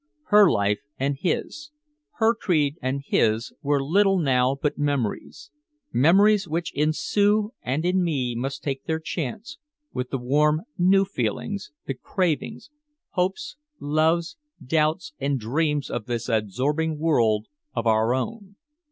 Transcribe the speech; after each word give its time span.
Her 0.29 0.49
life 0.49 0.79
and 0.97 1.15
his, 1.15 1.69
her 2.13 2.33
creed 2.33 2.75
and 2.81 3.03
his, 3.05 3.53
were 3.61 3.83
little 3.83 4.17
now 4.17 4.57
but 4.59 4.75
memories 4.79 5.51
memories 5.93 6.47
which 6.47 6.73
in 6.73 6.91
Sue 6.91 7.51
and 7.61 7.85
in 7.85 8.03
me 8.03 8.33
must 8.33 8.63
take 8.63 8.85
their 8.85 8.99
chance 8.99 9.59
with 9.93 10.09
the 10.09 10.17
warm, 10.17 10.63
new 10.75 11.05
feelings, 11.05 11.71
the 11.85 11.93
cravings, 11.93 12.71
hopes, 13.11 13.57
loves, 13.79 14.37
doubts 14.65 15.13
and 15.19 15.39
dreams 15.39 15.87
of 15.91 16.07
this 16.07 16.27
absorbing 16.29 16.97
world 16.97 17.45
of 17.75 17.85
our 17.85 18.15
own. 18.15 18.55